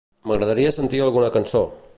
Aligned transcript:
M'agradaria 0.29 0.71
sentir 0.77 1.03
alguna 1.09 1.31
cançó. 1.37 1.67